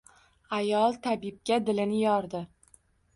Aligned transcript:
Ayol 0.59 0.95
tabibga 1.03 1.57
dilini 1.67 1.99
yordi 2.05 2.41